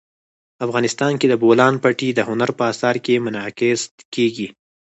افغانستان 0.65 1.13
کې 1.19 1.27
د 1.29 1.33
بولان 1.43 1.73
پټي 1.83 2.09
د 2.13 2.19
هنر 2.29 2.49
په 2.59 2.63
اثار 2.71 2.95
کې 3.05 3.23
منعکس 3.25 3.81
کېږي. 4.13 4.47